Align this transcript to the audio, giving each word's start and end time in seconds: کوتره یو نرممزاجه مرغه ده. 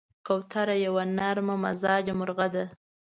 کوتره 0.27 0.75
یو 0.85 0.95
نرممزاجه 1.17 2.13
مرغه 2.19 2.47
ده. 2.53 2.63